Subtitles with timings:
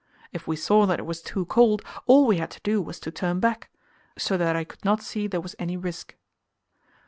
[0.33, 3.11] If we saw that it was too cold, all we had to do was to
[3.11, 3.69] turn back;
[4.17, 6.15] so that I could not see there was any risk.